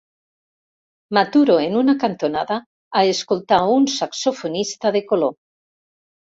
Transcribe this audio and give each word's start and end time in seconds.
M'aturo 1.17 1.57
en 1.65 1.75
una 1.81 1.95
cantonada 2.05 2.59
a 3.01 3.05
escoltar 3.11 3.63
un 3.77 3.89
saxofonista 4.01 4.97
de 4.99 5.07
color. 5.15 5.41